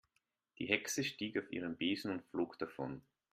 [0.57, 3.03] Die Hexe stieg auf ihren Besen und flog davon.